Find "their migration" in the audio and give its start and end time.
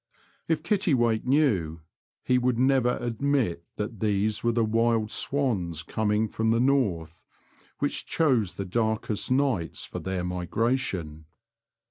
9.99-11.25